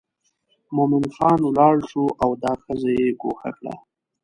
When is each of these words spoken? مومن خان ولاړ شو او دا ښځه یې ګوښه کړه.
مومن 0.75 1.05
خان 1.15 1.39
ولاړ 1.43 1.75
شو 1.89 2.05
او 2.23 2.29
دا 2.43 2.53
ښځه 2.63 2.89
یې 2.97 3.07
ګوښه 3.21 3.51
کړه. 3.57 3.73